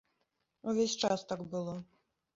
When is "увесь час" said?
0.71-1.27